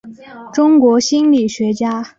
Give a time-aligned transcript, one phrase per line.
[0.51, 2.03] 中国心理学家。